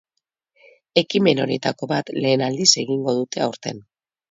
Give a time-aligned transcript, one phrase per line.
[1.01, 3.87] Ekimen horietako bat lehen aldiz egingo dute aurten.